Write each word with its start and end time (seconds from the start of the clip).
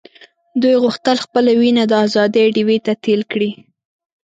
دوی 0.61 0.75
غوښتل 0.83 1.17
خپله 1.25 1.51
وینه 1.61 1.83
د 1.87 1.93
آزادۍ 2.05 2.45
ډیوې 2.55 2.77
ته 2.85 2.93
تېل 3.03 3.21
کړي. 3.31 3.51